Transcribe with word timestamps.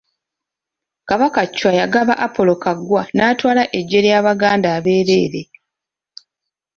Kabaka 1.09 1.41
Chwa 1.55 1.71
yagaba 1.79 2.13
Apolo 2.25 2.53
Kaggwa 2.63 3.01
n'atwala 3.15 3.63
eggye 3.77 3.99
ly'Abaganda 4.05 4.67
abeereere. 4.77 5.41